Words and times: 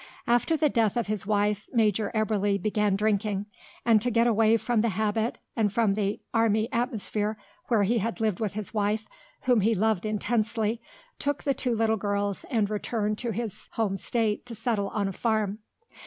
After 0.25 0.57
the 0.57 0.67
death 0.67 0.97
of 0.97 1.05
his 1.05 1.27
wife 1.27 1.69
Major 1.71 2.11
Eberly 2.15 2.57
began 2.59 2.95
drinking, 2.95 3.45
and 3.85 4.01
to 4.01 4.09
get 4.09 4.25
away 4.25 4.57
from 4.57 4.81
the 4.81 4.89
habit 4.89 5.37
and 5.55 5.71
from 5.71 5.93
the 5.93 6.19
army 6.33 6.69
atmosphere 6.73 7.37
where 7.67 7.83
he 7.83 7.99
had 7.99 8.19
lived 8.19 8.39
with 8.39 8.53
his 8.55 8.73
wife, 8.73 9.07
whom 9.41 9.61
he 9.61 9.75
loved 9.75 10.07
intensely, 10.07 10.81
took 11.19 11.43
the 11.43 11.53
two 11.53 11.75
little 11.75 11.97
girls 11.97 12.45
and 12.49 12.67
returned 12.71 13.19
to 13.19 13.29
his 13.29 13.69
home 13.73 13.95
state 13.95 14.43
to 14.47 14.55
settle 14.55 14.87
on 14.87 15.07
a 15.07 15.13
farm. 15.13 15.59